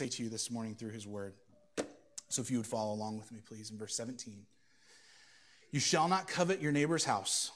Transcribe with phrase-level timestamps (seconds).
[0.00, 1.34] say to you this morning through his word.
[2.28, 4.46] So if you would follow along with me, please, in verse 17.
[5.72, 7.50] You shall not covet your neighbor's house.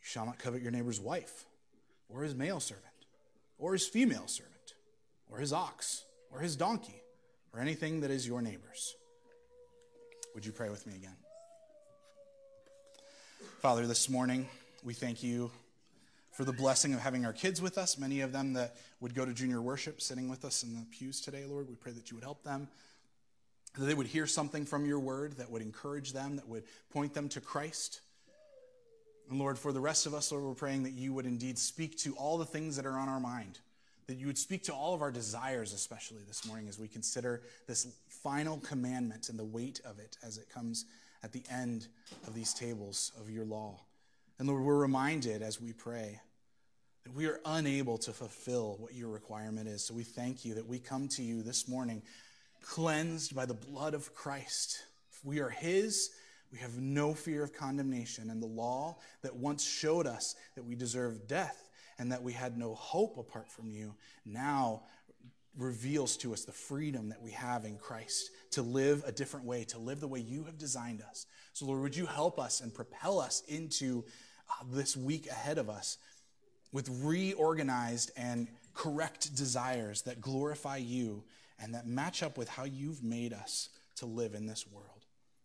[0.00, 1.44] You shall not covet your neighbor's wife,
[2.08, 2.86] or his male servant,
[3.58, 4.74] or his female servant,
[5.30, 6.02] or his ox,
[6.32, 7.00] or his donkey,
[7.54, 8.96] or anything that is your neighbor's.
[10.34, 11.16] Would you pray with me again?
[13.60, 14.48] Father, this morning
[14.82, 15.52] we thank you
[16.32, 19.24] for the blessing of having our kids with us, many of them that would go
[19.24, 21.68] to junior worship sitting with us in the pews today, Lord.
[21.68, 22.68] We pray that you would help them,
[23.78, 27.12] that they would hear something from your word that would encourage them, that would point
[27.12, 28.00] them to Christ.
[29.28, 31.98] And Lord, for the rest of us, Lord, we're praying that you would indeed speak
[31.98, 33.58] to all the things that are on our mind,
[34.06, 37.42] that you would speak to all of our desires, especially this morning as we consider
[37.66, 40.86] this final commandment and the weight of it as it comes
[41.22, 41.88] at the end
[42.26, 43.78] of these tables of your law.
[44.42, 46.20] And Lord, we're reminded as we pray
[47.04, 49.84] that we are unable to fulfill what your requirement is.
[49.84, 52.02] So we thank you that we come to you this morning
[52.60, 54.82] cleansed by the blood of Christ.
[55.12, 56.10] If we are his,
[56.50, 58.30] we have no fear of condemnation.
[58.30, 61.68] And the law that once showed us that we deserved death
[62.00, 63.94] and that we had no hope apart from you
[64.26, 64.82] now
[65.56, 69.62] reveals to us the freedom that we have in Christ to live a different way,
[69.64, 71.26] to live the way you have designed us.
[71.52, 74.04] So, Lord, would you help us and propel us into
[74.48, 75.98] uh, this week ahead of us
[76.72, 81.22] with reorganized and correct desires that glorify you
[81.58, 84.88] and that match up with how you've made us to live in this world.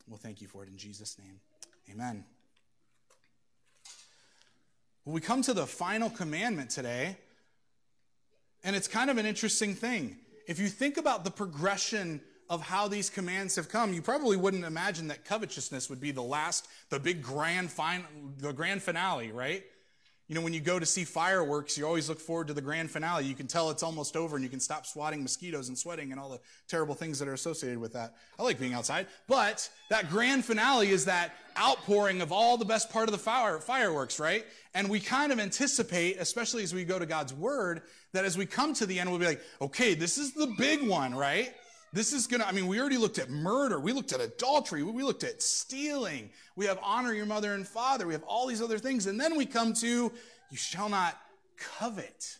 [0.07, 1.39] Well, thank you for it in Jesus' name.
[1.91, 2.23] Amen.
[5.05, 7.17] Well, we come to the final commandment today,
[8.63, 10.17] and it's kind of an interesting thing.
[10.47, 14.63] If you think about the progression of how these commands have come, you probably wouldn't
[14.63, 18.05] imagine that covetousness would be the last, the big grand final,
[18.39, 19.63] the grand finale, right?
[20.27, 22.91] You know, when you go to see fireworks, you always look forward to the grand
[22.91, 23.23] finale.
[23.23, 26.19] You can tell it's almost over and you can stop swatting mosquitoes and sweating and
[26.19, 28.13] all the terrible things that are associated with that.
[28.37, 29.07] I like being outside.
[29.29, 33.59] But that grand finale is that outpouring of all the best part of the fire,
[33.59, 34.45] fireworks, right?
[34.73, 38.45] And we kind of anticipate, especially as we go to God's word, that as we
[38.45, 41.53] come to the end, we'll be like, okay, this is the big one, right?
[41.93, 43.79] This is gonna, I mean, we already looked at murder.
[43.79, 44.83] We looked at adultery.
[44.83, 46.29] We looked at stealing.
[46.55, 48.05] We have honor your mother and father.
[48.05, 49.05] We have all these other things.
[49.05, 50.11] And then we come to,
[50.51, 51.17] you shall not
[51.57, 52.37] covet.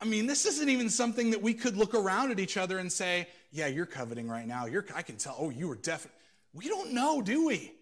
[0.00, 2.92] I mean, this isn't even something that we could look around at each other and
[2.92, 4.66] say, yeah, you're coveting right now.
[4.66, 6.20] You're, I can tell, oh, you were definitely.
[6.52, 7.72] We don't know, do we?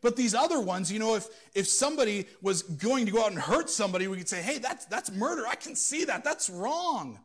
[0.00, 3.38] But these other ones, you know, if, if somebody was going to go out and
[3.38, 5.46] hurt somebody, we could say, hey, that's, that's murder.
[5.46, 6.24] I can see that.
[6.24, 7.18] That's wrong.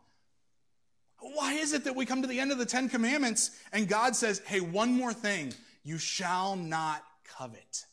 [1.23, 4.15] Why is it that we come to the end of the Ten Commandments and God
[4.15, 5.53] says, hey, one more thing.
[5.83, 7.03] You shall not
[7.37, 7.85] covet.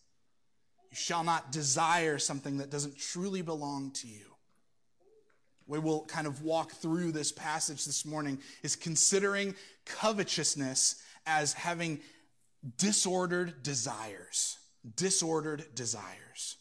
[0.91, 4.27] You shall not desire something that doesn't truly belong to you.
[5.69, 9.55] We will kind of walk through this passage this morning is considering
[9.87, 12.01] covetousness as having
[12.77, 14.59] disordered desires.
[14.97, 16.57] Disordered desires.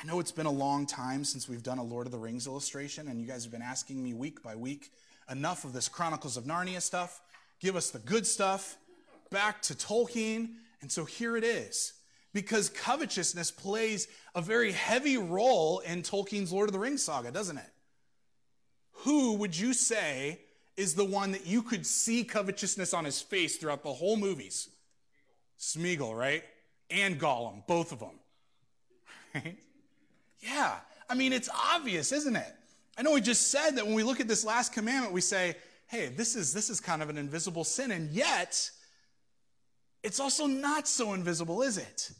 [0.00, 2.46] I know it's been a long time since we've done a Lord of the Rings
[2.46, 4.92] illustration, and you guys have been asking me week by week
[5.28, 7.20] enough of this Chronicles of Narnia stuff.
[7.58, 8.76] Give us the good stuff.
[9.30, 10.50] Back to Tolkien.
[10.82, 11.94] And so here it is.
[12.32, 14.06] Because covetousness plays
[14.36, 17.72] a very heavy role in Tolkien's Lord of the Rings saga, doesn't it?
[18.98, 20.38] Who would you say
[20.76, 24.68] is the one that you could see covetousness on his face throughout the whole movies?
[25.58, 26.44] Smeagol, right?
[26.88, 28.20] And Gollum, both of them.
[29.44, 29.58] Right?
[30.40, 30.76] Yeah.
[31.08, 32.54] I mean, it's obvious, isn't it?
[32.96, 35.56] I know we just said that when we look at this last commandment, we say,
[35.86, 37.90] hey, this is, this is kind of an invisible sin.
[37.90, 38.70] And yet,
[40.02, 42.10] it's also not so invisible, is it?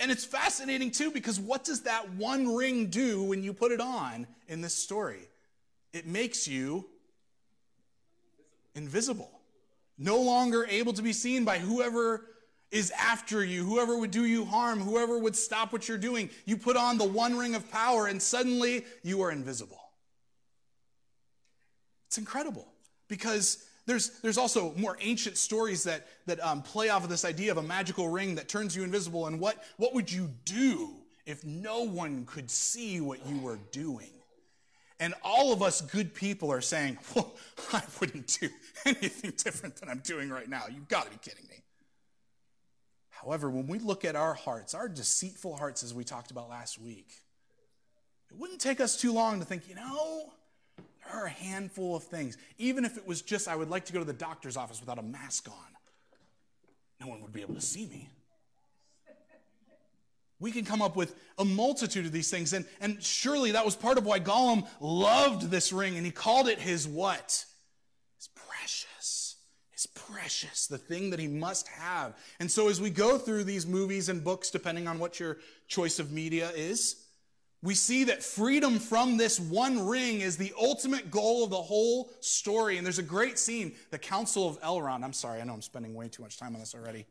[0.00, 3.80] And it's fascinating too, because what does that one ring do when you put it
[3.80, 5.28] on in this story?
[5.92, 6.86] It makes you
[8.74, 9.30] invisible.
[9.98, 12.26] No longer able to be seen by whoever
[12.72, 16.30] is after you, whoever would do you harm, whoever would stop what you're doing.
[16.46, 19.78] You put on the one ring of power and suddenly you are invisible.
[22.08, 22.66] It's incredible
[23.08, 27.52] because there's, there's also more ancient stories that, that um, play off of this idea
[27.52, 29.26] of a magical ring that turns you invisible.
[29.26, 30.94] And what, what would you do
[31.26, 34.12] if no one could see what you were doing?
[34.98, 37.34] And all of us good people are saying, well,
[37.72, 38.48] I wouldn't do
[38.86, 40.62] anything different than I'm doing right now.
[40.72, 41.61] You've got to be kidding me.
[43.24, 46.80] However, when we look at our hearts, our deceitful hearts, as we talked about last
[46.80, 47.08] week,
[48.30, 50.32] it wouldn't take us too long to think, you know,
[50.76, 52.36] there are a handful of things.
[52.58, 54.98] Even if it was just, I would like to go to the doctor's office without
[54.98, 55.54] a mask on,
[57.00, 58.08] no one would be able to see me.
[60.40, 62.52] We can come up with a multitude of these things.
[62.52, 66.48] And, and surely that was part of why Gollum loved this ring and he called
[66.48, 67.44] it his what?
[70.12, 72.14] Precious, the thing that he must have.
[72.38, 75.38] And so as we go through these movies and books, depending on what your
[75.68, 76.96] choice of media is,
[77.62, 82.10] we see that freedom from this one ring is the ultimate goal of the whole
[82.20, 82.76] story.
[82.76, 85.04] And there's a great scene, the Council of Elrond.
[85.04, 87.06] I'm sorry, I know I'm spending way too much time on this already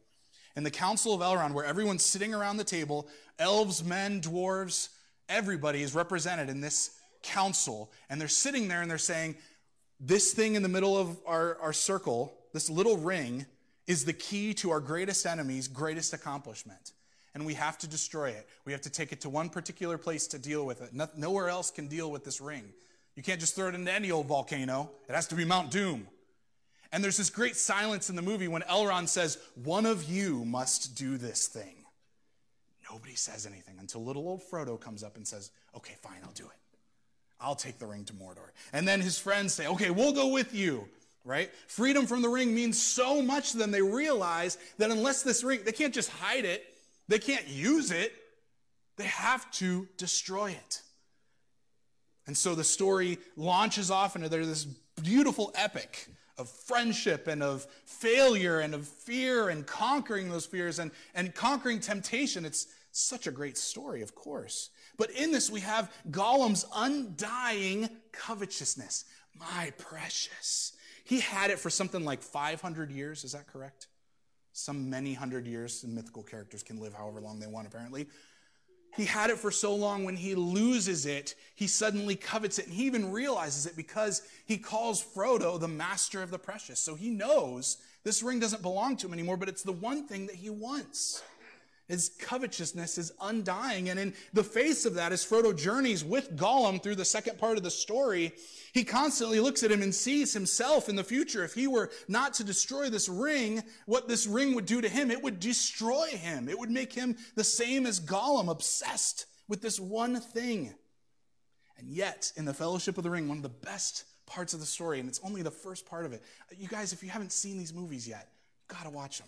[0.56, 3.08] in the Council of Elrond, where everyone's sitting around the table,
[3.40, 4.90] elves, men, dwarves,
[5.30, 6.92] everybody is represented in this
[7.24, 7.92] council.
[8.10, 9.36] And they're sitting there and they're saying,
[10.00, 13.46] This thing in the middle of our, our circle, this little ring,
[13.88, 16.92] is the key to our greatest enemy's greatest accomplishment.
[17.34, 18.48] And we have to destroy it.
[18.66, 20.94] We have to take it to one particular place to deal with it.
[20.94, 22.74] No, nowhere else can deal with this ring.
[23.16, 26.08] You can't just throw it into any old volcano, it has to be Mount Doom.
[26.94, 30.96] And there's this great silence in the movie when Elrond says, One of you must
[30.96, 31.86] do this thing.
[32.92, 36.46] Nobody says anything until little old Frodo comes up and says, Okay, fine, I'll do
[36.46, 36.60] it.
[37.40, 38.52] I'll take the ring to Mordor.
[38.74, 40.88] And then his friends say, Okay, we'll go with you,
[41.24, 41.52] right?
[41.68, 43.72] Freedom from the ring means so much to them.
[43.72, 46.66] They realize that unless this ring, they can't just hide it,
[47.08, 48.14] they can't use it,
[48.98, 50.82] they have to destroy it.
[52.28, 54.66] And so the story launches off into this
[55.02, 56.08] beautiful epic
[56.38, 61.80] of friendship and of failure and of fear and conquering those fears and, and conquering
[61.80, 62.46] temptation.
[62.46, 64.70] It's such a great story, of course.
[64.98, 69.06] But in this, we have Gollum's undying covetousness.
[69.40, 70.74] My precious.
[71.04, 73.24] He had it for something like 500 years.
[73.24, 73.88] Is that correct?
[74.54, 75.84] Some many hundred years.
[75.88, 78.08] Mythical characters can live however long they want, apparently.
[78.96, 82.66] He had it for so long, when he loses it, he suddenly covets it.
[82.66, 86.80] And he even realizes it because he calls Frodo the master of the precious.
[86.80, 90.28] So he knows this ring doesn't belong to him anymore, but it's the one thing
[90.28, 91.24] that he wants.
[91.88, 93.90] His covetousness is undying.
[93.90, 97.58] And in the face of that, as Frodo journeys with Gollum through the second part
[97.58, 98.32] of the story,
[98.74, 101.44] he constantly looks at him and sees himself in the future.
[101.44, 105.12] If he were not to destroy this ring, what this ring would do to him,
[105.12, 106.48] it would destroy him.
[106.48, 110.74] It would make him the same as Gollum, obsessed with this one thing.
[111.78, 114.66] And yet, in the Fellowship of the Ring, one of the best parts of the
[114.66, 116.24] story, and it's only the first part of it.
[116.56, 118.30] You guys, if you haven't seen these movies yet,
[118.62, 119.28] you've got to watch them.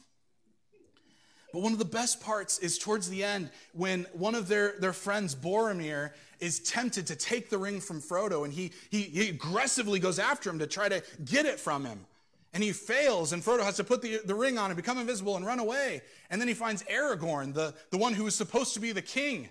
[1.54, 4.92] But one of the best parts is towards the end when one of their, their
[4.92, 10.00] friends, Boromir, is tempted to take the ring from Frodo and he, he, he aggressively
[10.00, 12.08] goes after him to try to get it from him.
[12.56, 15.38] And he fails, and Frodo has to put the, the ring on and become invisible
[15.38, 16.02] and run away.
[16.32, 19.48] And then he finds Aragorn, the, the one who was supposed to be the king.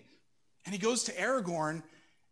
[0.65, 1.83] And he goes to Aragorn,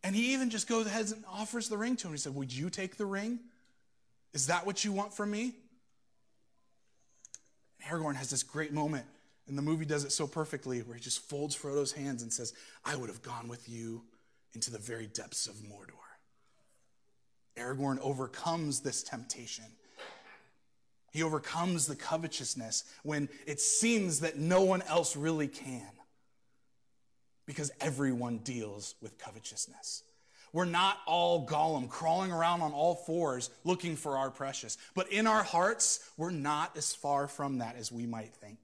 [0.05, 2.13] and he even just goes ahead and offers the ring to him.
[2.13, 3.41] He said, Would you take the ring?
[4.33, 5.55] Is that what you want from me?
[7.83, 9.07] And Aragorn has this great moment
[9.51, 12.55] and the movie does it so perfectly where he just folds Frodo's hands and says,
[12.85, 14.03] I would have gone with you
[14.55, 15.91] into the very depths of Mordor.
[17.59, 19.65] Aragorn overcomes this temptation.
[21.11, 25.91] He overcomes the covetousness when it seems that no one else really can.
[27.45, 30.05] Because everyone deals with covetousness.
[30.53, 34.79] We're not all Gollum crawling around on all fours looking for our precious.
[34.95, 38.59] But in our hearts, we're not as far from that as we might think.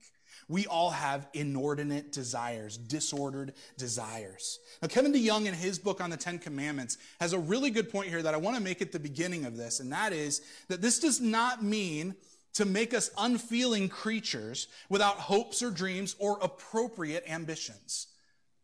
[0.47, 4.59] We all have inordinate desires, disordered desires.
[4.81, 8.09] Now, Kevin DeYoung, in his book on the Ten Commandments, has a really good point
[8.09, 10.81] here that I want to make at the beginning of this, and that is that
[10.81, 12.15] this does not mean
[12.53, 18.07] to make us unfeeling creatures without hopes or dreams or appropriate ambitions.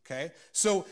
[0.04, 0.32] Okay?
[0.52, 0.84] So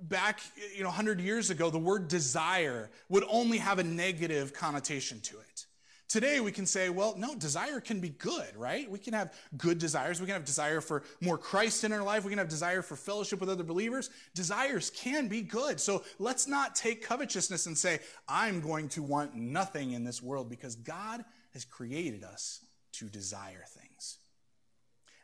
[0.00, 0.40] back,
[0.74, 5.38] you know, 100 years ago, the word desire would only have a negative connotation to
[5.38, 5.66] it.
[6.10, 8.90] Today we can say, well, no, desire can be good, right?
[8.90, 10.20] We can have good desires.
[10.20, 12.24] We can have desire for more Christ in our life.
[12.24, 14.10] We can have desire for fellowship with other believers.
[14.34, 15.78] Desires can be good.
[15.78, 20.50] So let's not take covetousness and say, I'm going to want nothing in this world
[20.50, 21.24] because God
[21.54, 22.64] has created us
[22.94, 23.79] to desire things.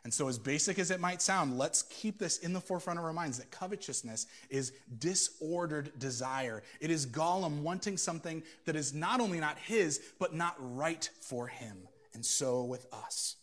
[0.07, 3.03] And so, as basic as it might sound, let's keep this in the forefront of
[3.03, 6.63] our minds that covetousness is disordered desire.
[6.79, 11.47] It is Gollum wanting something that is not only not his, but not right for
[11.47, 11.89] him.
[12.13, 13.35] And so with us.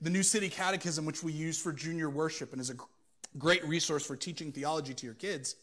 [0.00, 2.76] The New City Catechism, which we use for junior worship and is a
[3.36, 5.54] great resource for teaching theology to your kids.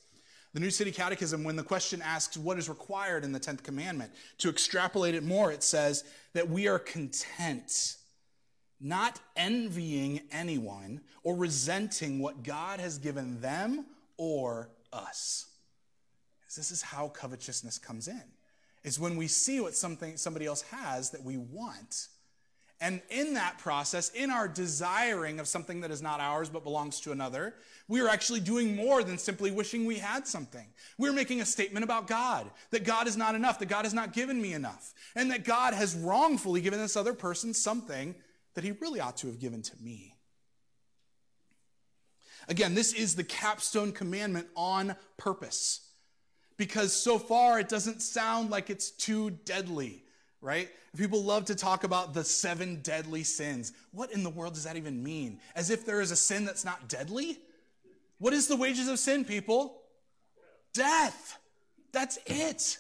[0.54, 4.12] The New City Catechism, when the question asks what is required in the 10th commandment,
[4.38, 6.04] to extrapolate it more, it says
[6.34, 7.98] that we are content
[8.80, 13.86] not envying anyone or resenting what God has given them
[14.18, 15.46] or us.
[16.56, 18.24] This is how covetousness comes in.
[18.84, 22.08] It's when we see what something somebody else has that we want,
[22.80, 27.00] And in that process, in our desiring of something that is not ours but belongs
[27.02, 27.56] to another,
[27.88, 30.68] we are actually doing more than simply wishing we had something.
[30.98, 34.14] We're making a statement about God that God is not enough, that God has not
[34.14, 38.14] given me enough, and that God has wrongfully given this other person something
[38.58, 40.16] that he really ought to have given to me.
[42.50, 45.88] Again, this is the capstone commandment on purpose
[46.58, 50.04] because so far it doesn't sound like it's too deadly
[50.42, 50.70] right?
[50.96, 53.74] People love to talk about the seven deadly sins.
[53.92, 55.40] What in the world does that even mean?
[55.56, 57.40] As if there is a sin that's not deadly?
[58.20, 59.82] What is the wages of sin, people?
[60.74, 61.38] Death.
[61.92, 62.78] That's it.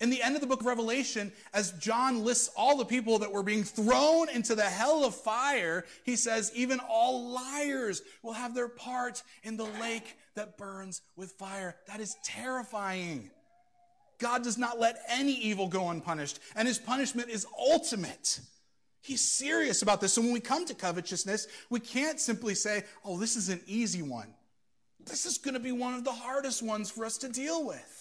[0.00, 3.32] In the end of the book of Revelation, as John lists all the people that
[3.32, 8.54] were being thrown into the hell of fire, he says, even all liars will have
[8.54, 11.76] their part in the lake that burns with fire.
[11.86, 13.30] That is terrifying.
[14.18, 18.40] God does not let any evil go unpunished, and his punishment is ultimate.
[19.02, 20.14] He's serious about this.
[20.14, 24.02] So when we come to covetousness, we can't simply say, oh, this is an easy
[24.02, 24.34] one.
[25.04, 27.99] This is going to be one of the hardest ones for us to deal with.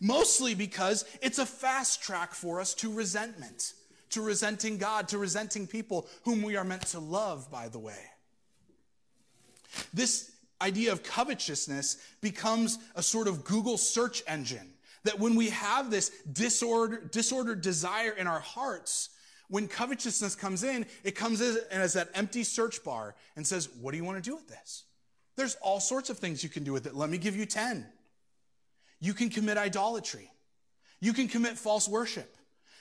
[0.00, 3.74] Mostly because it's a fast track for us to resentment,
[4.10, 7.98] to resenting God, to resenting people whom we are meant to love, by the way.
[9.94, 14.72] This idea of covetousness becomes a sort of Google search engine
[15.04, 19.10] that when we have this disorder, disordered desire in our hearts,
[19.48, 23.92] when covetousness comes in, it comes in as that empty search bar and says, What
[23.92, 24.84] do you want to do with this?
[25.36, 26.94] There's all sorts of things you can do with it.
[26.94, 27.86] Let me give you 10.
[29.00, 30.30] You can commit idolatry.
[31.00, 32.36] You can commit false worship.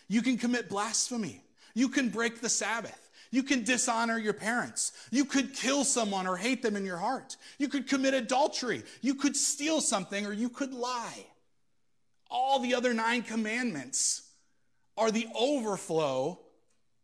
[0.07, 1.43] You can commit blasphemy.
[1.73, 3.09] You can break the Sabbath.
[3.31, 4.91] You can dishonor your parents.
[5.11, 7.37] You could kill someone or hate them in your heart.
[7.57, 8.83] You could commit adultery.
[9.01, 11.25] You could steal something or you could lie.
[12.29, 14.23] All the other nine commandments
[14.97, 16.39] are the overflow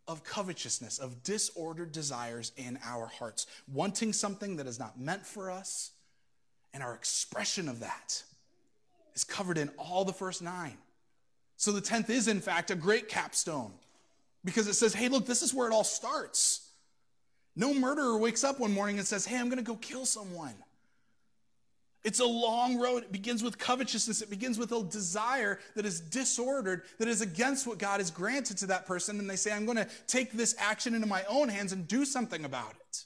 [0.08, 5.50] of covetousness, of disordered desires in our hearts, wanting something that is not meant for
[5.50, 5.92] us.
[6.74, 8.24] And our expression of that
[9.16, 10.78] is covered in all the first nine.
[11.58, 13.72] So the 10th is, in fact, a great capstone
[14.44, 16.70] because it says, hey, look, this is where it all starts.
[17.56, 20.54] No murderer wakes up one morning and says, hey, I'm going to go kill someone.
[22.04, 23.04] It's a long road.
[23.04, 24.22] It begins with covetousness.
[24.22, 28.58] It begins with a desire that is disordered, that is against what God has granted
[28.58, 29.18] to that person.
[29.18, 32.06] And they say, I'm going to take this action into my own hands and do
[32.06, 33.06] something about it.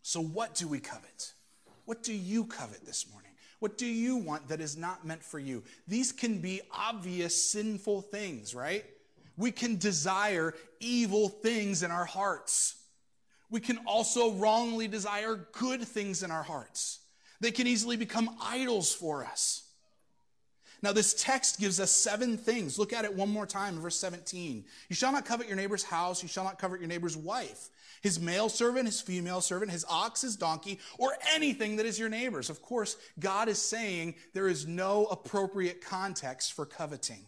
[0.00, 1.32] So, what do we covet?
[1.86, 3.30] What do you covet this morning?
[3.58, 5.64] What do you want that is not meant for you?
[5.88, 8.84] These can be obvious sinful things, right?
[9.38, 12.76] We can desire evil things in our hearts
[13.50, 17.00] we can also wrongly desire good things in our hearts.
[17.40, 19.62] They can easily become idols for us.
[20.82, 22.78] Now, this text gives us seven things.
[22.78, 24.64] Look at it one more time, verse 17.
[24.88, 26.22] You shall not covet your neighbor's house.
[26.22, 27.70] You shall not covet your neighbor's wife,
[28.02, 32.08] his male servant, his female servant, his ox, his donkey, or anything that is your
[32.08, 32.50] neighbor's.
[32.50, 37.26] Of course, God is saying there is no appropriate context for coveting.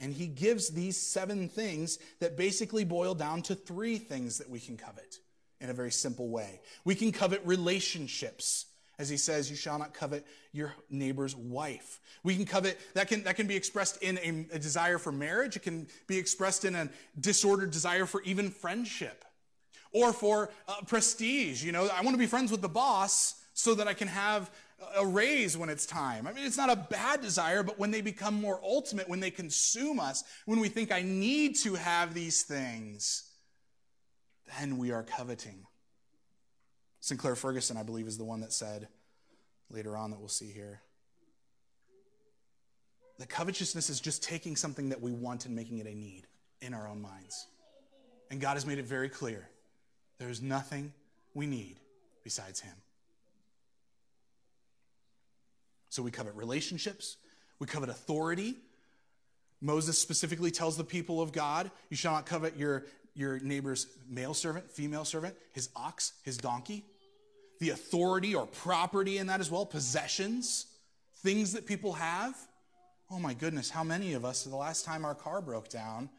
[0.00, 4.58] And he gives these seven things that basically boil down to three things that we
[4.58, 5.18] can covet
[5.60, 6.60] in a very simple way.
[6.84, 8.66] We can covet relationships.
[8.98, 12.00] As he says, you shall not covet your neighbor's wife.
[12.24, 15.56] We can covet, that can, that can be expressed in a, a desire for marriage.
[15.56, 19.24] It can be expressed in a disordered desire for even friendship
[19.92, 21.62] or for uh, prestige.
[21.62, 24.50] You know, I want to be friends with the boss so that I can have
[24.96, 26.26] a raise when it's time.
[26.26, 29.30] I mean, it's not a bad desire, but when they become more ultimate, when they
[29.30, 33.30] consume us, when we think I need to have these things,
[34.58, 35.66] then we are coveting.
[37.00, 38.88] Sinclair Ferguson, I believe, is the one that said
[39.70, 40.82] later on that we'll see here.
[43.18, 46.26] The covetousness is just taking something that we want and making it a need
[46.60, 47.46] in our own minds.
[48.30, 49.48] And God has made it very clear
[50.22, 50.92] there is nothing
[51.34, 51.80] we need
[52.22, 52.74] besides Him.
[55.88, 57.16] So we covet relationships,
[57.58, 58.54] we covet authority.
[59.60, 62.86] Moses specifically tells the people of God, You shall not covet your,
[63.16, 66.84] your neighbor's male servant, female servant, his ox, his donkey.
[67.58, 70.66] The authority or property in that as well, possessions,
[71.16, 72.36] things that people have.
[73.10, 76.10] Oh my goodness, how many of us, the last time our car broke down,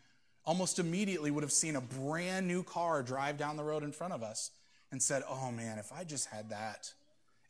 [0.46, 4.14] almost immediately would have seen a brand new car drive down the road in front
[4.14, 4.52] of us
[4.92, 6.94] and said, Oh man, if I just had that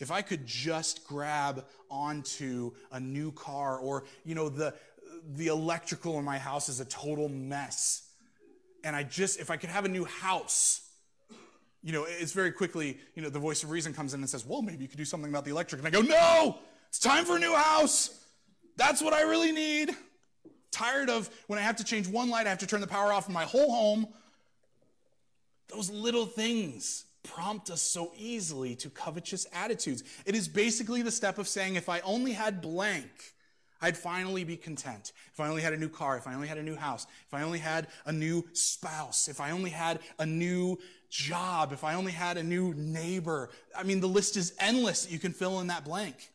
[0.04, 4.74] if I could just grab onto a new car or, you know, the,
[5.36, 8.10] the electrical in my house is a total mess.
[8.84, 10.82] And I just, if I could have a new house,
[11.82, 14.46] you know, it's very quickly, you know, the voice of reason comes in and says,
[14.46, 15.80] well, maybe you could do something about the electric.
[15.80, 16.58] And I go, no,
[16.90, 18.20] it's time for a new house.
[18.76, 19.92] That's what I really need.
[20.74, 23.14] Tired of when I have to change one light, I have to turn the power
[23.14, 24.08] off in my whole home.
[25.70, 30.04] Those little things prompt us so easily to covetous attitudes.
[30.26, 33.08] It is basically the step of saying, if I only had blank,
[33.82, 35.12] I'd finally be content.
[35.32, 37.34] If I only had a new car, if I only had a new house, if
[37.34, 41.94] I only had a new spouse, if I only had a new job, if I
[41.94, 43.52] only had a new neighbor.
[43.78, 45.10] I mean, the list is endless.
[45.12, 46.32] You can fill in that blank.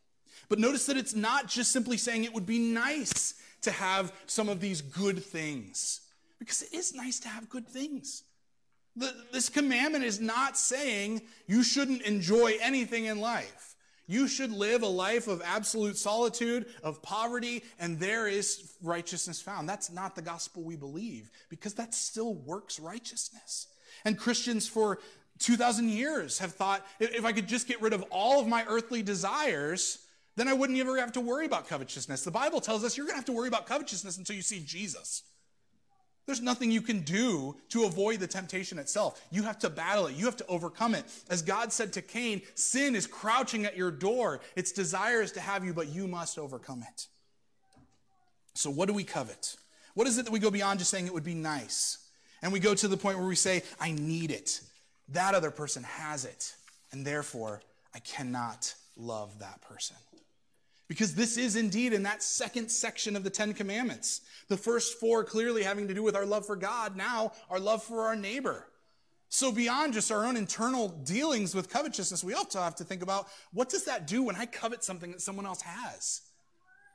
[0.48, 4.48] But notice that it's not just simply saying it would be nice to have some
[4.48, 6.00] of these good things,
[6.38, 8.22] because it is nice to have good things.
[8.96, 13.76] The, this commandment is not saying you shouldn't enjoy anything in life.
[14.08, 19.68] You should live a life of absolute solitude, of poverty, and there is righteousness found.
[19.68, 23.66] That's not the gospel we believe because that still works righteousness.
[24.06, 24.98] And Christians for
[25.40, 29.02] 2,000 years have thought if I could just get rid of all of my earthly
[29.02, 29.98] desires,
[30.38, 32.22] then I wouldn't ever have to worry about covetousness.
[32.22, 34.60] The Bible tells us you're going to have to worry about covetousness until you see
[34.60, 35.22] Jesus.
[36.26, 39.26] There's nothing you can do to avoid the temptation itself.
[39.30, 40.14] You have to battle it.
[40.14, 41.06] You have to overcome it.
[41.30, 44.40] As God said to Cain, sin is crouching at your door.
[44.54, 47.06] Its desire is to have you, but you must overcome it.
[48.52, 49.56] So, what do we covet?
[49.94, 51.98] What is it that we go beyond just saying it would be nice?
[52.42, 54.60] And we go to the point where we say, I need it.
[55.08, 56.54] That other person has it.
[56.92, 57.62] And therefore,
[57.94, 59.96] I cannot love that person.
[60.88, 64.22] Because this is indeed in that second section of the Ten Commandments.
[64.48, 67.82] The first four clearly having to do with our love for God, now our love
[67.82, 68.66] for our neighbor.
[69.28, 73.28] So beyond just our own internal dealings with covetousness, we also have to think about
[73.52, 76.22] what does that do when I covet something that someone else has?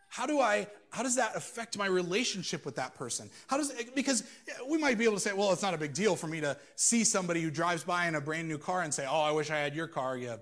[0.09, 3.29] How do I, how does that affect my relationship with that person?
[3.47, 4.23] How does, because
[4.67, 6.57] we might be able to say, well, it's not a big deal for me to
[6.75, 9.51] see somebody who drives by in a brand new car and say, oh, I wish
[9.51, 10.33] I had your car, you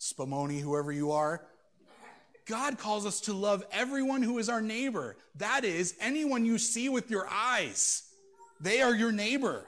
[0.00, 1.44] spumoni, whoever you are.
[2.46, 5.16] God calls us to love everyone who is our neighbor.
[5.36, 8.02] That is, anyone you see with your eyes.
[8.60, 9.66] They are your neighbor.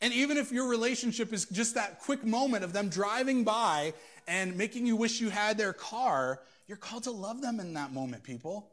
[0.00, 3.94] And even if your relationship is just that quick moment of them driving by
[4.28, 7.92] and making you wish you had their car, you're called to love them in that
[7.92, 8.70] moment, people.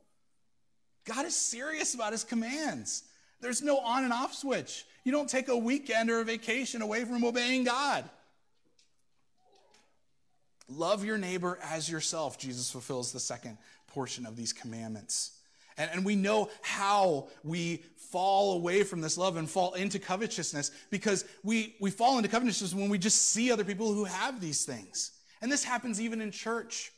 [1.05, 3.03] God is serious about his commands.
[3.41, 4.85] There's no on and off switch.
[5.03, 8.09] You don't take a weekend or a vacation away from obeying God.
[10.67, 12.37] Love your neighbor as yourself.
[12.37, 15.39] Jesus fulfills the second portion of these commandments.
[15.77, 20.71] And, and we know how we fall away from this love and fall into covetousness
[20.89, 24.65] because we, we fall into covetousness when we just see other people who have these
[24.65, 25.11] things.
[25.41, 26.91] And this happens even in church.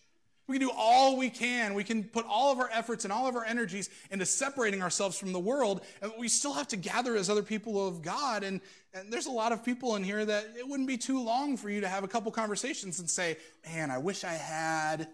[0.47, 1.73] We can do all we can.
[1.73, 5.17] We can put all of our efforts and all of our energies into separating ourselves
[5.17, 5.81] from the world.
[6.01, 8.43] And we still have to gather as other people of God.
[8.43, 8.61] And,
[8.93, 11.69] and there's a lot of people in here that it wouldn't be too long for
[11.69, 15.07] you to have a couple conversations and say, man, I wish I had.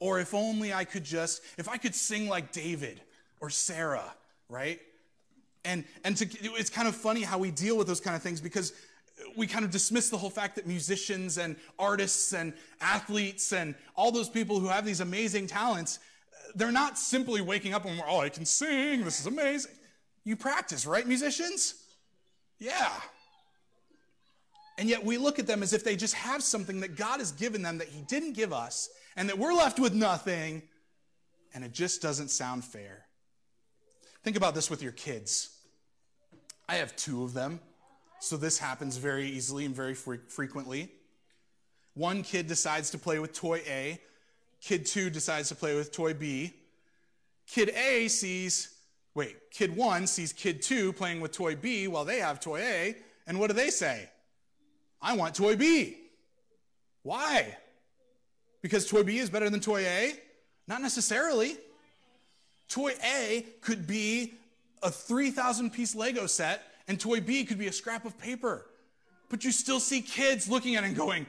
[0.00, 3.00] Or if only I could just, if I could sing like David
[3.40, 4.12] or Sarah,
[4.48, 4.80] right?
[5.64, 8.40] And, and to, it's kind of funny how we deal with those kind of things
[8.40, 8.72] because
[9.36, 14.10] we kind of dismiss the whole fact that musicians and artists and athletes and all
[14.10, 15.98] those people who have these amazing talents,
[16.54, 19.72] they're not simply waking up and, oh, I can sing, this is amazing.
[20.24, 21.74] You practice, right, musicians?
[22.58, 22.90] Yeah.
[24.78, 27.32] And yet we look at them as if they just have something that God has
[27.32, 30.62] given them that He didn't give us, and that we're left with nothing,
[31.54, 33.06] and it just doesn't sound fair.
[34.22, 35.50] Think about this with your kids.
[36.68, 37.60] I have two of them.
[38.26, 40.90] So this happens very easily and very fre- frequently.
[41.94, 44.00] One kid decides to play with toy A,
[44.60, 46.52] kid two decides to play with toy B.
[47.46, 48.74] Kid A sees,
[49.14, 52.96] wait, kid one sees kid two playing with toy B while they have toy A,
[53.28, 54.10] and what do they say?
[55.00, 55.96] I want toy B.
[57.04, 57.56] Why?
[58.60, 60.14] Because toy B is better than toy A?
[60.66, 61.56] Not necessarily.
[62.68, 64.34] Toy A could be
[64.82, 68.66] a 3,000 piece Lego set and toy B could be a scrap of paper.
[69.28, 71.26] But you still see kids looking at it and going,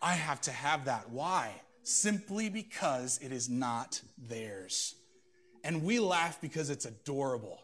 [0.00, 1.10] I have to have that.
[1.10, 1.52] Why?
[1.82, 4.94] Simply because it is not theirs.
[5.64, 7.60] And we laugh because it's adorable.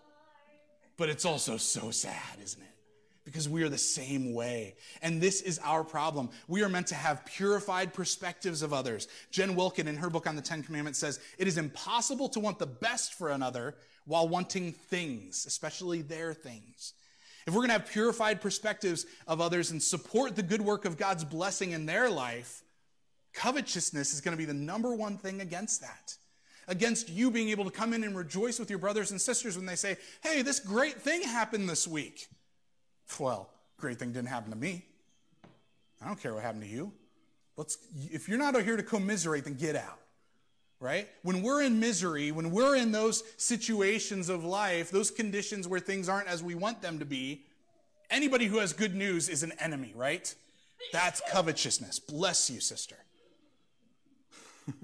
[0.97, 2.69] But it's also so sad, isn't it?
[3.25, 4.77] Because we are the same way.
[5.03, 6.31] And this is our problem.
[6.49, 9.09] We are meant to have purified perspectives of others.
[9.31, 12.59] Jen Wilkin, in her book on the Ten Commandments, says it is impossible to want
[12.59, 16.95] the best for another while wanting things, especially their things.
[17.47, 20.97] If we're going to have purified perspectives of others and support the good work of
[20.97, 22.65] God's blessing in their life,
[23.35, 26.17] covetousness is going to be the number one thing against that.
[26.67, 29.67] Against you being able to come in and rejoice with your brothers and sisters when
[29.67, 32.27] they say, hey, this great thing happened this week.
[33.21, 34.85] Well, great thing didn't happen to me.
[36.03, 36.93] I don't care what happened to you.
[37.57, 37.79] Let's,
[38.11, 39.99] if you're not here to commiserate, then get out.
[40.81, 41.09] Right?
[41.23, 46.09] When we're in misery, when we're in those situations of life, those conditions where things
[46.09, 47.45] aren't as we want them to be,
[48.11, 50.35] anybody who has good news is an enemy, right?
[50.93, 51.99] That's covetousness.
[51.99, 52.97] Bless you, sister.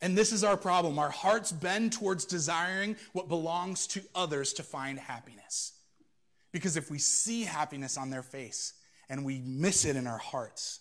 [0.00, 0.98] and this is our problem.
[0.98, 5.72] Our hearts bend towards desiring what belongs to others to find happiness.
[6.52, 8.74] Because if we see happiness on their face
[9.08, 10.80] and we miss it in our hearts,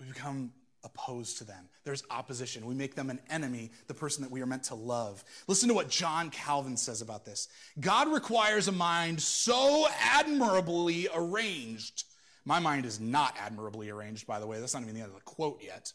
[0.00, 0.52] we become
[0.84, 1.68] opposed to them.
[1.84, 2.66] There's opposition.
[2.66, 5.24] We make them an enemy, the person that we are meant to love.
[5.46, 7.48] Listen to what John Calvin says about this
[7.80, 12.04] God requires a mind so admirably arranged.
[12.44, 14.58] My mind is not admirably arranged, by the way.
[14.58, 15.92] That's not even the end of the quote yet.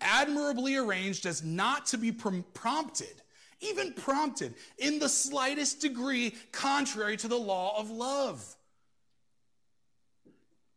[0.00, 3.22] Admirably arranged as not to be prompted,
[3.60, 8.56] even prompted, in the slightest degree contrary to the law of love.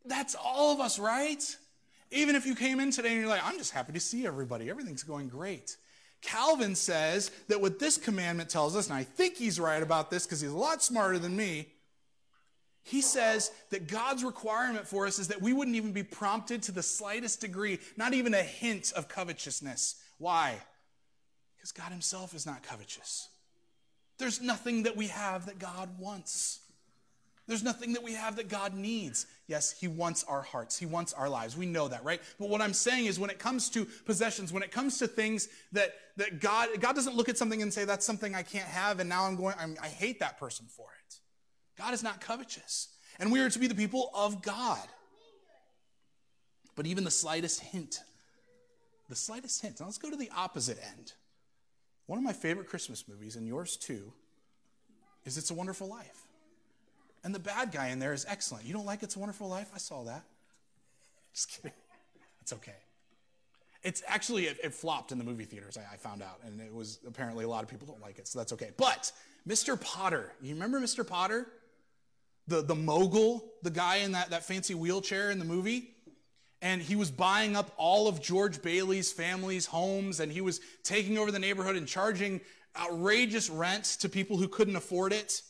[0.06, 1.58] That's all of us, right?
[2.12, 4.70] Even if you came in today and you're like, I'm just happy to see everybody,
[4.70, 5.78] everything's going great.
[6.22, 10.26] Calvin says that what this commandment tells us, and I think he's right about this
[10.26, 11.68] because he's a lot smarter than me.
[12.84, 16.72] He says that God's requirement for us is that we wouldn't even be prompted to
[16.72, 19.96] the slightest degree, not even a hint of covetousness.
[20.18, 20.56] Why?
[21.58, 23.28] Because God Himself is not covetous.
[24.18, 26.60] There's nothing that we have that God wants.
[27.48, 29.26] There's nothing that we have that God needs.
[29.48, 30.78] Yes, He wants our hearts.
[30.78, 31.56] He wants our lives.
[31.56, 32.22] We know that, right?
[32.38, 35.48] But what I'm saying is when it comes to possessions, when it comes to things
[35.72, 39.00] that, that God, God doesn't look at something and say, that's something I can't have,
[39.00, 41.16] and now I'm going, I'm, I hate that person for it.
[41.78, 42.90] God is not covetous.
[43.18, 44.86] And we are to be the people of God.
[46.76, 48.02] But even the slightest hint,
[49.10, 49.80] the slightest hint.
[49.80, 51.14] Now let's go to the opposite end.
[52.08, 54.12] One of my favorite Christmas movies, and yours too,
[55.26, 56.27] is It's a Wonderful Life.
[57.24, 58.66] And the bad guy in there is excellent.
[58.66, 59.72] You don't like It's a Wonderful Life?
[59.74, 60.24] I saw that.
[61.34, 61.72] Just kidding.
[62.42, 62.76] It's okay.
[63.84, 66.40] It's actually, it, it flopped in the movie theaters, I, I, found out.
[66.46, 68.72] And it was apparently a lot of people don't like it, so that's okay.
[68.76, 69.12] But
[69.48, 69.80] Mr.
[69.80, 71.06] Potter, you remember Mr.
[71.06, 71.48] Potter?
[72.48, 75.90] The, the mogul, the guy in that, that fancy wheelchair in the movie?
[76.62, 81.18] And he was buying up all of George Bailey's family's homes, and he was taking
[81.18, 82.42] over the neighborhood and charging
[82.80, 85.42] outrageous rents to people who couldn't afford it.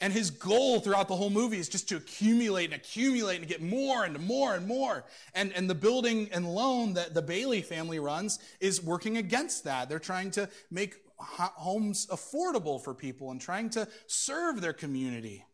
[0.00, 3.60] And his goal throughout the whole movie is just to accumulate and accumulate and get
[3.60, 5.04] more and more and more.
[5.34, 9.88] And, and the building and loan that the Bailey family runs is working against that.
[9.88, 15.44] They're trying to make homes affordable for people and trying to serve their community.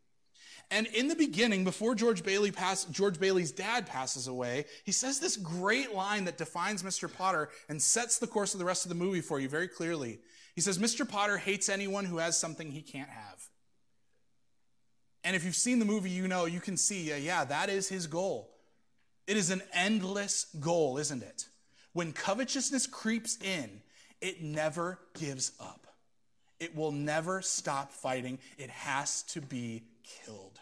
[0.70, 5.20] And in the beginning, before George Bailey pass, George Bailey's dad passes away, he says
[5.20, 7.12] this great line that defines Mr.
[7.12, 10.20] Potter and sets the course of the rest of the movie for you very clearly.
[10.54, 11.08] He says, Mr.
[11.08, 13.33] Potter hates anyone who has something he can't have.
[15.24, 18.06] And if you've seen the movie, you know, you can see, yeah, that is his
[18.06, 18.50] goal.
[19.26, 21.46] It is an endless goal, isn't it?
[21.94, 23.80] When covetousness creeps in,
[24.20, 25.86] it never gives up.
[26.60, 28.38] It will never stop fighting.
[28.58, 30.60] It has to be killed.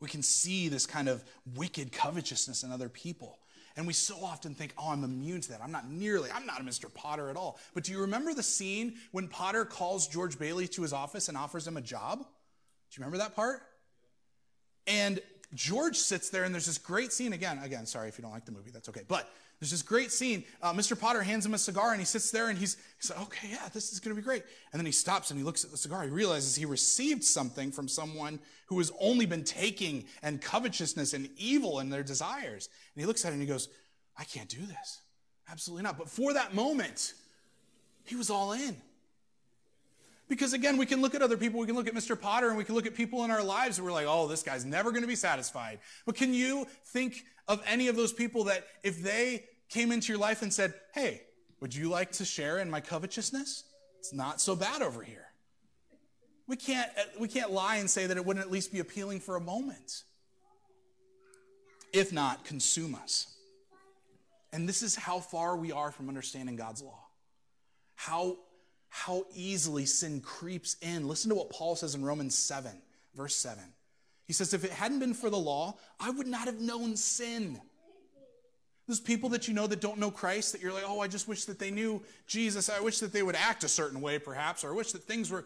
[0.00, 1.24] We can see this kind of
[1.54, 3.38] wicked covetousness in other people.
[3.76, 5.60] And we so often think, oh, I'm immune to that.
[5.62, 6.92] I'm not nearly, I'm not a Mr.
[6.92, 7.58] Potter at all.
[7.74, 11.36] But do you remember the scene when Potter calls George Bailey to his office and
[11.36, 12.20] offers him a job?
[12.20, 12.24] Do
[12.92, 13.60] you remember that part?
[14.86, 15.20] And
[15.54, 17.58] George sits there and there's this great scene again.
[17.62, 19.02] Again, sorry if you don't like the movie, that's okay.
[19.06, 19.28] But
[19.60, 20.44] there's this great scene.
[20.60, 20.98] Uh, Mr.
[20.98, 23.68] Potter hands him a cigar and he sits there and he's, he's like, okay, yeah,
[23.72, 24.42] this is going to be great.
[24.72, 26.02] And then he stops and he looks at the cigar.
[26.02, 31.30] He realizes he received something from someone who has only been taking and covetousness and
[31.38, 32.68] evil in their desires.
[32.94, 33.68] And he looks at it and he goes,
[34.18, 35.00] I can't do this.
[35.50, 35.96] Absolutely not.
[35.96, 37.14] But for that moment,
[38.04, 38.76] he was all in.
[40.28, 42.20] Because again, we can look at other people, we can look at Mr.
[42.20, 44.42] Potter, and we can look at people in our lives and we're like, oh, this
[44.42, 45.78] guy's never going to be satisfied.
[46.04, 50.20] But can you think of any of those people that if they came into your
[50.20, 51.22] life and said, hey,
[51.60, 53.64] would you like to share in my covetousness?
[53.98, 55.26] It's not so bad over here.
[56.46, 59.20] We can't, uh, we can't lie and say that it wouldn't at least be appealing
[59.20, 60.02] for a moment.
[61.92, 63.36] If not, consume us.
[64.52, 67.04] And this is how far we are from understanding God's law.
[67.94, 68.36] How
[68.96, 71.06] how easily sin creeps in.
[71.06, 72.72] Listen to what Paul says in Romans 7,
[73.14, 73.62] verse 7.
[74.26, 77.60] He says, If it hadn't been for the law, I would not have known sin.
[78.88, 81.28] Those people that you know that don't know Christ, that you're like, oh, I just
[81.28, 82.70] wish that they knew Jesus.
[82.70, 85.30] I wish that they would act a certain way, perhaps, or I wish that things
[85.30, 85.44] were.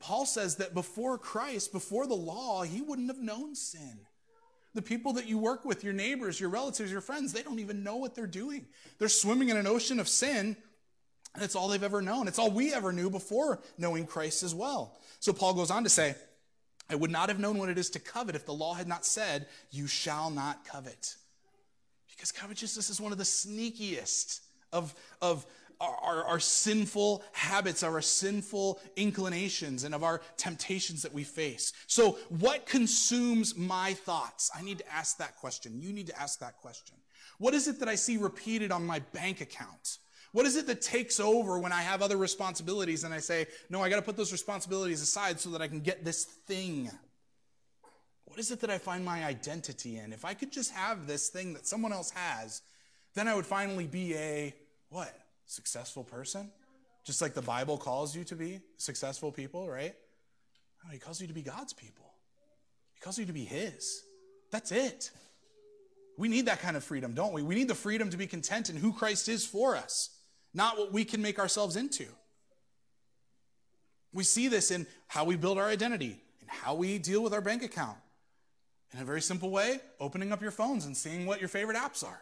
[0.00, 3.98] Paul says that before Christ, before the law, he wouldn't have known sin.
[4.74, 7.84] The people that you work with, your neighbors, your relatives, your friends, they don't even
[7.84, 8.68] know what they're doing.
[8.98, 10.56] They're swimming in an ocean of sin
[11.34, 12.28] and it's all they've ever known.
[12.28, 14.98] It's all we ever knew before knowing Christ as well.
[15.20, 16.14] So Paul goes on to say,
[16.90, 19.06] I would not have known what it is to covet if the law had not
[19.06, 21.16] said, You shall not covet.
[22.10, 24.40] Because covetousness is one of the sneakiest
[24.72, 25.46] of, of
[25.80, 31.72] our, our, our, sinful habits, our sinful inclinations, and of our temptations that we face.
[31.86, 34.50] So, what consumes my thoughts?
[34.56, 35.80] I need to ask that question.
[35.80, 36.96] You need to ask that question.
[37.38, 39.98] What is it that I see repeated on my bank account?
[40.32, 43.82] What is it that takes over when I have other responsibilities and I say, no,
[43.82, 46.90] I got to put those responsibilities aside so that I can get this thing?
[48.24, 50.12] What is it that I find my identity in?
[50.12, 52.62] If I could just have this thing that someone else has,
[53.14, 54.54] then I would finally be a
[54.88, 55.14] what?
[55.44, 56.50] Successful person?
[57.04, 59.94] Just like the Bible calls you to be successful people, right?
[60.82, 62.06] No, he calls you to be God's people.
[62.94, 64.02] He calls you to be his.
[64.50, 65.10] That's it.
[66.16, 67.42] We need that kind of freedom, don't we?
[67.42, 70.10] We need the freedom to be content in who Christ is for us,
[70.54, 72.06] not what we can make ourselves into.
[74.12, 77.40] We see this in how we build our identity, and how we deal with our
[77.40, 77.96] bank account,
[78.92, 82.04] in a very simple way, opening up your phones and seeing what your favorite apps
[82.04, 82.20] are.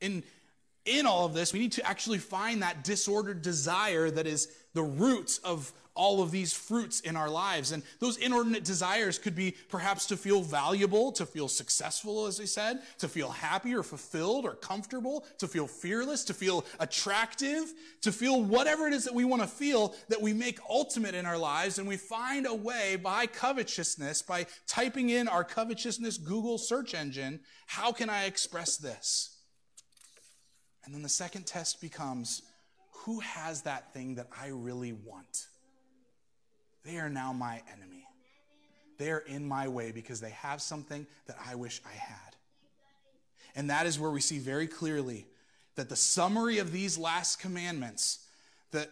[0.00, 0.24] In,
[0.84, 4.82] in all of this, we need to actually find that disordered desire that is the
[4.82, 7.70] roots of all of these fruits in our lives.
[7.70, 12.46] And those inordinate desires could be perhaps to feel valuable, to feel successful, as we
[12.46, 18.10] said, to feel happy or fulfilled or comfortable, to feel fearless, to feel attractive, to
[18.10, 21.38] feel whatever it is that we want to feel that we make ultimate in our
[21.38, 21.78] lives.
[21.78, 27.38] And we find a way by covetousness, by typing in our covetousness Google search engine,
[27.66, 29.38] how can I express this?
[30.84, 32.42] And then the second test becomes,
[33.04, 35.46] who has that thing that I really want?
[36.84, 38.06] They are now my enemy.
[38.98, 42.36] They are in my way because they have something that I wish I had.
[43.54, 45.26] And that is where we see very clearly
[45.74, 48.26] that the summary of these last commandments
[48.70, 48.90] that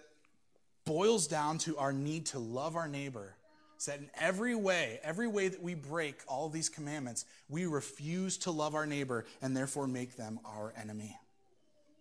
[0.84, 3.34] boils down to our need to love our neighbor
[3.78, 8.36] is that in every way, every way that we break all these commandments, we refuse
[8.38, 11.16] to love our neighbor and therefore make them our enemy.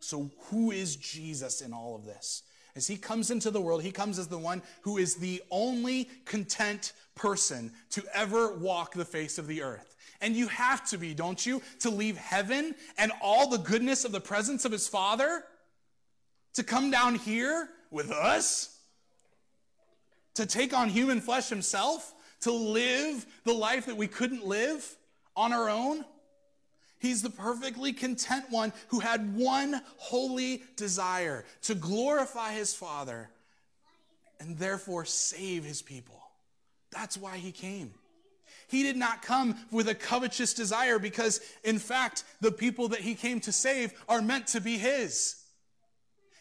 [0.01, 2.43] So, who is Jesus in all of this?
[2.75, 6.09] As he comes into the world, he comes as the one who is the only
[6.25, 9.95] content person to ever walk the face of the earth.
[10.21, 14.11] And you have to be, don't you, to leave heaven and all the goodness of
[14.11, 15.43] the presence of his Father
[16.53, 18.79] to come down here with us,
[20.35, 24.97] to take on human flesh himself, to live the life that we couldn't live
[25.35, 26.05] on our own.
[27.01, 33.29] He's the perfectly content one who had one holy desire to glorify his Father
[34.39, 36.21] and therefore save his people.
[36.91, 37.95] That's why he came.
[38.67, 43.15] He did not come with a covetous desire because, in fact, the people that he
[43.15, 45.37] came to save are meant to be his.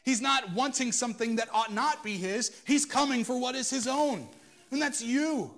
[0.04, 2.52] He's not wanting something that ought not be his.
[2.66, 4.28] He's coming for what is his own.
[4.70, 5.54] And that's you.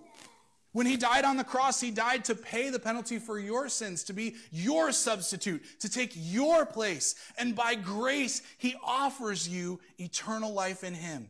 [0.72, 4.04] When he died on the cross, he died to pay the penalty for your sins,
[4.04, 7.14] to be your substitute, to take your place.
[7.36, 11.28] And by grace, he offers you eternal life in him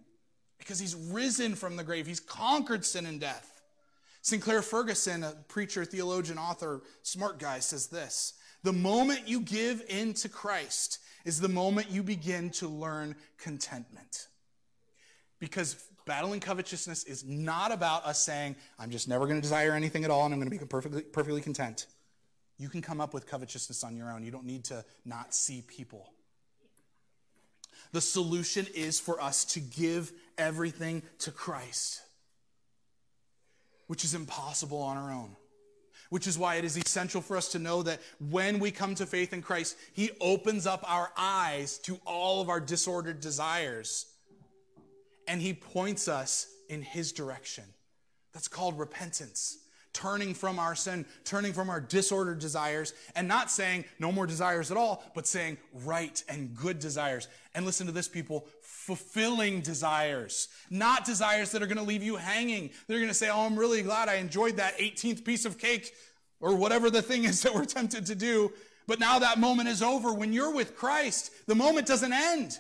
[0.58, 2.06] because he's risen from the grave.
[2.06, 3.62] He's conquered sin and death.
[4.22, 10.14] Sinclair Ferguson, a preacher, theologian, author, smart guy, says this The moment you give in
[10.14, 14.28] to Christ is the moment you begin to learn contentment.
[15.40, 20.04] Because battling covetousness is not about us saying, I'm just never going to desire anything
[20.04, 21.86] at all and I'm going to be perfectly, perfectly content.
[22.58, 24.22] You can come up with covetousness on your own.
[24.22, 26.12] You don't need to not see people.
[27.92, 32.00] The solution is for us to give everything to Christ,
[33.86, 35.36] which is impossible on our own.
[36.08, 39.06] Which is why it is essential for us to know that when we come to
[39.06, 44.11] faith in Christ, He opens up our eyes to all of our disordered desires
[45.26, 47.64] and he points us in his direction.
[48.32, 49.58] That's called repentance.
[49.92, 54.70] Turning from our sin, turning from our disordered desires, and not saying no more desires
[54.70, 57.28] at all, but saying right and good desires.
[57.54, 62.16] And listen to this, people fulfilling desires, not desires that are going to leave you
[62.16, 62.70] hanging.
[62.86, 65.92] They're going to say, Oh, I'm really glad I enjoyed that 18th piece of cake
[66.40, 68.50] or whatever the thing is that we're tempted to do.
[68.86, 70.12] But now that moment is over.
[70.12, 72.58] When you're with Christ, the moment doesn't end.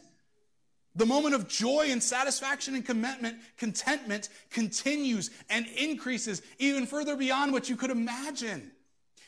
[0.94, 7.52] The moment of joy and satisfaction and contentment, contentment continues and increases even further beyond
[7.52, 8.70] what you could imagine.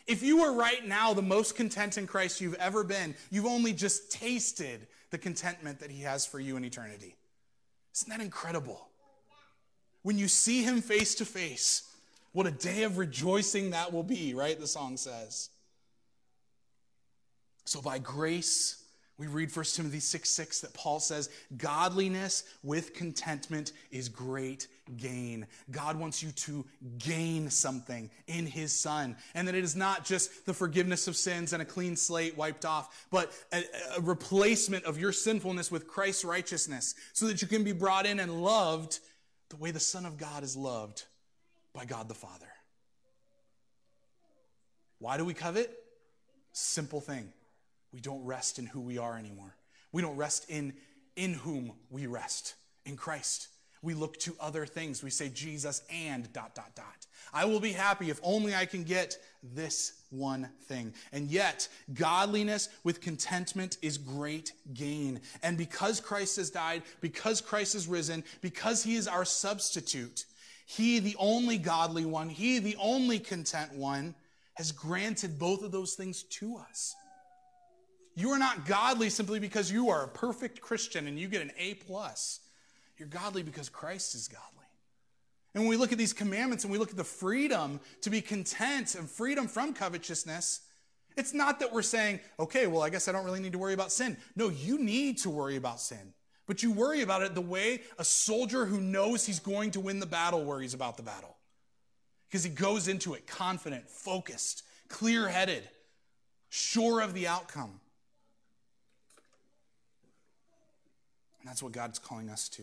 [0.06, 3.72] If you are right now the most content in Christ you've ever been, you've only
[3.72, 7.16] just tasted the contentment that He has for you in eternity.
[7.94, 8.88] Isn't that incredible?
[10.02, 11.88] When you see Him face to face,
[12.32, 14.60] what a day of rejoicing that will be, right?
[14.60, 15.48] The song says.
[17.64, 18.83] So by grace,
[19.16, 25.46] we read 1 Timothy 6 6 that Paul says, Godliness with contentment is great gain.
[25.70, 26.64] God wants you to
[26.98, 29.16] gain something in His Son.
[29.34, 32.64] And that it is not just the forgiveness of sins and a clean slate wiped
[32.64, 33.62] off, but a,
[33.96, 38.18] a replacement of your sinfulness with Christ's righteousness so that you can be brought in
[38.18, 38.98] and loved
[39.48, 41.04] the way the Son of God is loved
[41.72, 42.46] by God the Father.
[44.98, 45.72] Why do we covet?
[46.52, 47.32] Simple thing.
[47.94, 49.54] We don't rest in who we are anymore.
[49.92, 50.74] We don't rest in
[51.14, 53.46] in whom we rest, in Christ.
[53.82, 55.00] We look to other things.
[55.00, 57.06] We say Jesus and dot dot dot.
[57.32, 60.92] I will be happy if only I can get this one thing.
[61.12, 65.20] And yet, godliness with contentment is great gain.
[65.44, 70.24] And because Christ has died, because Christ has risen, because he is our substitute,
[70.66, 74.16] he, the only godly one, he, the only content one,
[74.54, 76.96] has granted both of those things to us.
[78.14, 81.50] You are not godly simply because you are a perfect Christian and you get an
[81.58, 82.40] A plus.
[82.96, 84.44] You're godly because Christ is godly.
[85.54, 88.20] And when we look at these commandments and we look at the freedom to be
[88.20, 90.60] content and freedom from covetousness,
[91.16, 93.74] it's not that we're saying, okay, well, I guess I don't really need to worry
[93.74, 94.16] about sin.
[94.34, 96.12] No, you need to worry about sin.
[96.46, 100.00] But you worry about it the way a soldier who knows he's going to win
[100.00, 101.36] the battle worries about the battle.
[102.28, 105.68] Because he goes into it confident, focused, clear headed,
[106.48, 107.80] sure of the outcome.
[111.44, 112.62] And that's what God's calling us to.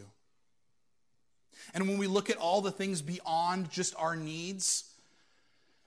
[1.75, 4.91] And when we look at all the things beyond just our needs,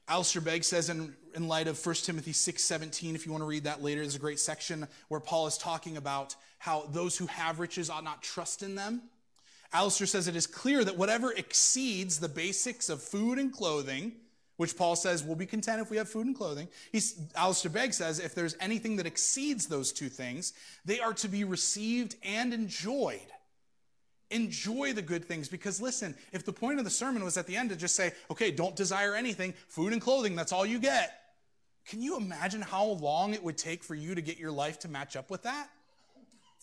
[0.07, 3.48] Alistair Begg says in, in light of 1 Timothy 6 17, if you want to
[3.48, 7.26] read that later, there's a great section where Paul is talking about how those who
[7.26, 9.02] have riches ought not trust in them.
[9.72, 14.12] Alistair says it is clear that whatever exceeds the basics of food and clothing,
[14.56, 16.68] which Paul says we'll be content if we have food and clothing.
[16.92, 20.52] He's, Alistair Begg says if there's anything that exceeds those two things,
[20.84, 23.20] they are to be received and enjoyed.
[24.30, 27.56] Enjoy the good things because listen, if the point of the sermon was at the
[27.56, 31.20] end to just say, okay, don't desire anything, food and clothing, that's all you get.
[31.86, 34.88] Can you imagine how long it would take for you to get your life to
[34.88, 35.68] match up with that?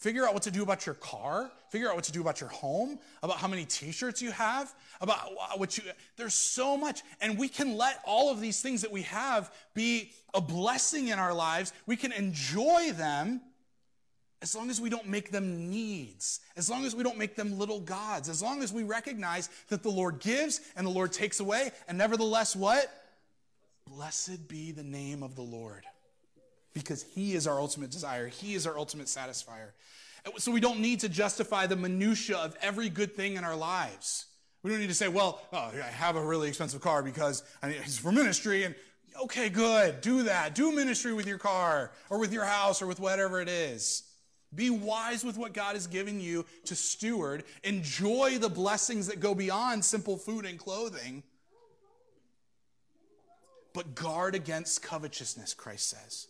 [0.02, 1.52] Figure out what to do about your car.
[1.70, 5.30] Figure out what to do about your home, about how many t-shirts you have, about
[5.58, 5.84] what you,
[6.18, 7.04] there's so much.
[7.22, 11.20] And we can let all of these things that we have be a blessing in
[11.20, 11.72] our lives.
[11.86, 13.42] We can enjoy them
[14.42, 17.60] as long as we don't make them needs, as long as we don't make them
[17.60, 21.40] little gods, as long as we recognize that the Lord gives and the Lord takes
[21.40, 22.92] away, and nevertheless, what?
[23.86, 25.86] Blessed be the name of the Lord
[26.74, 28.28] because He is our ultimate desire.
[28.28, 29.72] He is our ultimate satisfier.
[30.38, 34.28] So we don't need to justify the minutia of every good thing in our lives.
[34.64, 37.70] We don't need to say, well, oh, I have a really expensive car because I
[37.70, 38.76] mean, it's for ministry and
[39.24, 40.02] okay, good.
[40.02, 40.54] Do that.
[40.54, 44.04] Do ministry with your car or with your house or with whatever it is.
[44.54, 47.46] Be wise with what God has given you to steward.
[47.64, 51.24] Enjoy the blessings that go beyond simple food and clothing.
[53.74, 56.28] But guard against covetousness, Christ says.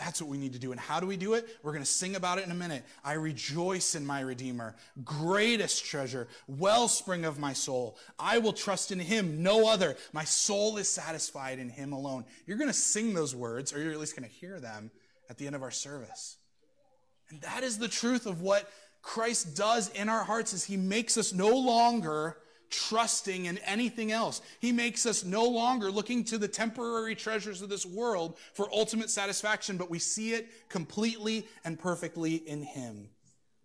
[0.00, 0.72] That's what we need to do.
[0.72, 1.46] And how do we do it?
[1.62, 2.84] We're going to sing about it in a minute.
[3.04, 7.98] I rejoice in my Redeemer, greatest treasure, wellspring of my soul.
[8.18, 9.98] I will trust in him, no other.
[10.14, 12.24] My soul is satisfied in him alone.
[12.46, 14.90] You're going to sing those words, or you're at least going to hear them
[15.28, 16.38] at the end of our service.
[17.28, 18.70] And that is the truth of what
[19.02, 22.38] Christ does in our hearts is he makes us no longer
[22.70, 24.40] trusting in anything else.
[24.60, 29.10] He makes us no longer looking to the temporary treasures of this world for ultimate
[29.10, 33.08] satisfaction, but we see it completely and perfectly in Him.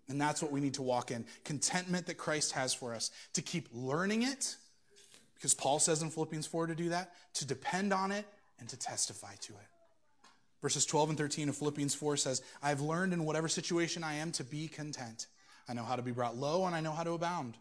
[0.08, 3.42] And that's what we need to walk in contentment that Christ has for us, to
[3.42, 4.56] keep learning it,
[5.36, 8.26] because Paul says in Philippians 4 to do that, to depend on it,
[8.60, 9.68] and to testify to it.
[10.62, 14.16] Verses 12 and 13 of Philippians 4 says, I have learned in whatever situation I
[14.16, 15.28] am to be content.
[15.68, 17.58] I know how to be brought low, and I know how to abound.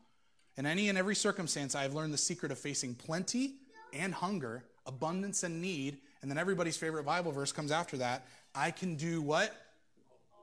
[0.57, 3.55] In any and every circumstance, I have learned the secret of facing plenty
[3.93, 5.99] and hunger, abundance and need.
[6.23, 8.27] And then everybody's favorite Bible verse comes after that.
[8.55, 9.55] I can do what?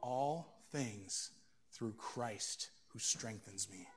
[0.01, 1.31] All things
[1.71, 3.87] through Christ who strengthens me.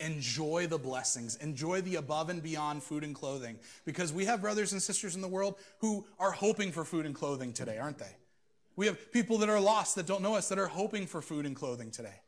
[0.00, 1.36] Enjoy the blessings.
[1.36, 3.58] Enjoy the above and beyond food and clothing.
[3.84, 7.14] Because we have brothers and sisters in the world who are hoping for food and
[7.14, 8.16] clothing today, aren't they?
[8.76, 11.46] We have people that are lost that don't know us that are hoping for food
[11.46, 12.20] and clothing today.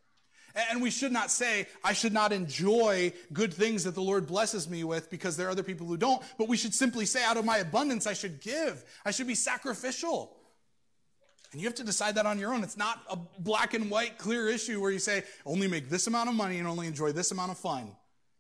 [0.71, 4.69] And we should not say, I should not enjoy good things that the Lord blesses
[4.69, 6.23] me with because there are other people who don't.
[6.39, 8.83] But we should simply say, out of my abundance, I should give.
[9.05, 10.35] I should be sacrificial.
[11.53, 12.65] And you have to decide that on your own.
[12.65, 16.31] It's not a black and white, clear issue where you say, only make this amount
[16.31, 17.95] of money and only enjoy this amount of fun.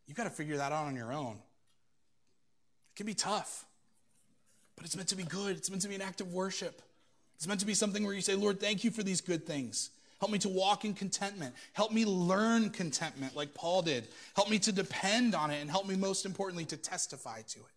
[0.06, 1.34] You've got to figure that out on your own.
[1.34, 3.66] It can be tough,
[4.74, 5.56] but it's meant to be good.
[5.56, 6.80] It's meant to be an act of worship.
[7.36, 9.90] It's meant to be something where you say, Lord, thank you for these good things.
[10.18, 11.54] Help me to walk in contentment.
[11.72, 14.08] Help me learn contentment like Paul did.
[14.34, 17.76] Help me to depend on it, and help me, most importantly, to testify to it.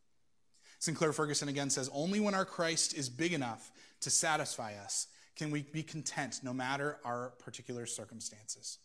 [0.80, 3.72] Sinclair Ferguson again says Only when our Christ is big enough
[4.02, 8.78] to satisfy us can we be content no matter our particular circumstances.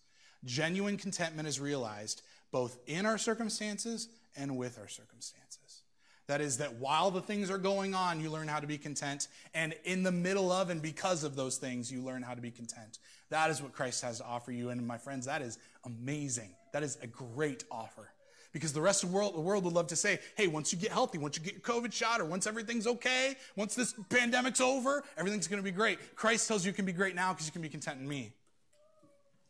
[0.45, 5.83] Genuine contentment is realized both in our circumstances and with our circumstances.
[6.27, 9.29] That is, that while the things are going on, you learn how to be content,
[9.53, 12.51] and in the middle of and because of those things, you learn how to be
[12.51, 12.99] content.
[13.35, 14.71] That is what Christ has to offer you.
[14.71, 16.55] And my friends, that is amazing.
[16.73, 18.09] That is a great offer.
[18.53, 20.79] Because the rest of the world, the world would love to say, hey, once you
[20.79, 24.61] get healthy, once you get your COVID shot, or once everything's okay, once this pandemic's
[24.61, 26.15] over, everything's going to be great.
[26.15, 28.31] Christ tells you it can be great now because you can be content in me.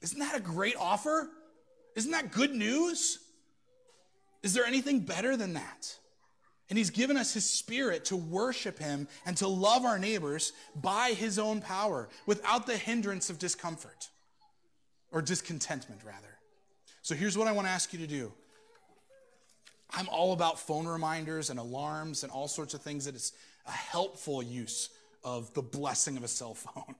[0.01, 1.28] Isn't that a great offer?
[1.95, 3.18] Isn't that good news?
[4.43, 5.95] Is there anything better than that?
[6.70, 11.10] And he's given us his spirit to worship him and to love our neighbors by
[11.10, 14.08] his own power without the hindrance of discomfort
[15.12, 16.38] or discontentment, rather.
[17.02, 18.32] So here's what I want to ask you to do.
[19.90, 23.32] I'm all about phone reminders and alarms and all sorts of things that is
[23.66, 24.88] a helpful use
[25.22, 26.94] of the blessing of a cell phone.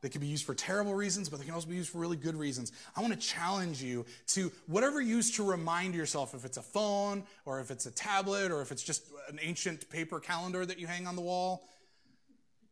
[0.00, 2.16] They can be used for terrible reasons, but they can also be used for really
[2.16, 2.72] good reasons.
[2.96, 6.62] I want to challenge you to whatever you use to remind yourself if it's a
[6.62, 10.78] phone or if it's a tablet or if it's just an ancient paper calendar that
[10.78, 11.68] you hang on the wall.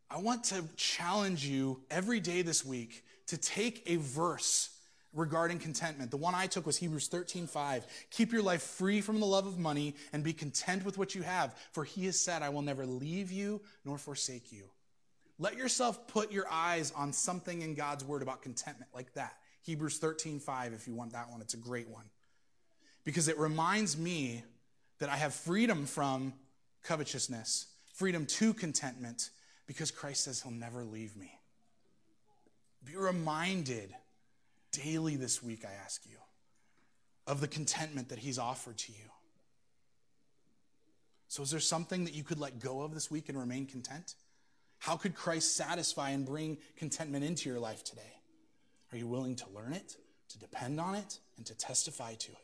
[0.08, 4.70] I want to challenge you every day this week to take a verse
[5.12, 6.10] regarding contentment.
[6.10, 7.84] The one I took was Hebrews 13:5.
[8.10, 11.22] Keep your life free from the love of money and be content with what you
[11.22, 14.68] have, for he has said, I will never leave you nor forsake you.
[15.38, 19.36] Let yourself put your eyes on something in God's word about contentment like that.
[19.62, 22.08] Hebrews 13:5 if you want that one, it's a great one.
[23.04, 24.44] Because it reminds me
[24.98, 26.34] that I have freedom from
[26.82, 29.30] covetousness, freedom to contentment
[29.66, 31.38] because Christ says he'll never leave me.
[32.84, 33.94] Be reminded
[34.70, 36.18] daily this week, I ask you,
[37.26, 39.10] of the contentment that he's offered to you.
[41.28, 44.14] So, is there something that you could let go of this week and remain content?
[44.78, 48.02] How could Christ satisfy and bring contentment into your life today?
[48.92, 49.96] Are you willing to learn it,
[50.30, 52.38] to depend on it, and to testify to it?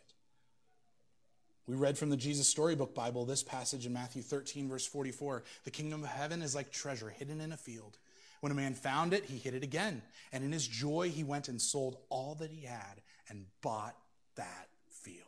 [1.67, 5.45] We read from the Jesus Storybook Bible this passage in Matthew 13, verse 44.
[5.65, 7.99] The kingdom of heaven is like treasure hidden in a field.
[8.41, 10.03] When a man found it, he hid it again.
[10.33, 13.97] And in his joy, he went and sold all that he had and bought
[14.35, 15.27] that field.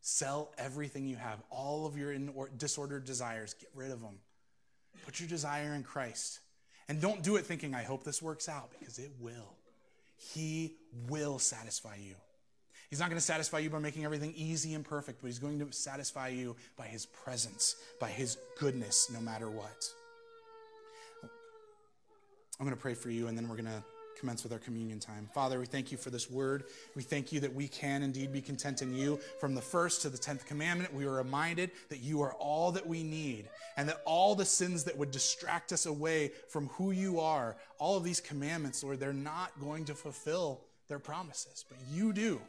[0.00, 2.12] Sell everything you have, all of your
[2.56, 4.18] disordered desires, get rid of them
[5.04, 6.40] Put your desire in Christ.
[6.88, 9.56] And don't do it thinking, I hope this works out, because it will.
[10.16, 10.76] He
[11.08, 12.14] will satisfy you.
[12.90, 15.58] He's not going to satisfy you by making everything easy and perfect, but He's going
[15.58, 19.88] to satisfy you by His presence, by His goodness, no matter what.
[22.60, 23.82] I'm going to pray for you, and then we're going to
[24.18, 25.28] commence with our communion time.
[25.34, 26.64] Father, we thank you for this word.
[26.94, 29.18] We thank you that we can indeed be content in you.
[29.40, 32.86] From the first to the tenth commandment, we are reminded that you are all that
[32.86, 37.20] we need, and that all the sins that would distract us away from who you
[37.20, 42.12] are, all of these commandments, Lord, they're not going to fulfill their promises, but you
[42.12, 42.40] do.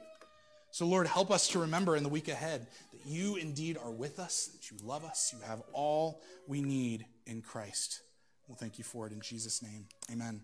[0.72, 4.20] So, Lord, help us to remember in the week ahead that you indeed are with
[4.20, 8.02] us, that you love us, you have all we need in Christ.
[8.48, 9.88] We'll thank you for it in Jesus' name.
[10.12, 10.42] Amen.